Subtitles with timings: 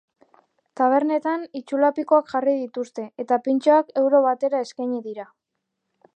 [0.79, 5.29] Tabernetan, itsulapikoak jarri dituzte, eta pintxoak euro batera eskaini dira.